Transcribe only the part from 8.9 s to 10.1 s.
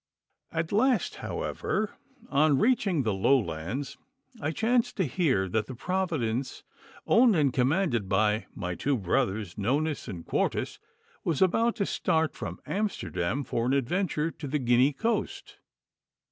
brothers, Nonus